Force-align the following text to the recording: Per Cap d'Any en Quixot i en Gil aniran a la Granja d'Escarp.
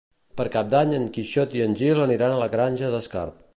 Per 0.39 0.45
Cap 0.55 0.71
d'Any 0.73 0.95
en 0.99 1.05
Quixot 1.17 1.53
i 1.59 1.63
en 1.67 1.77
Gil 1.83 2.03
aniran 2.07 2.35
a 2.39 2.43
la 2.45 2.51
Granja 2.57 2.93
d'Escarp. 2.97 3.41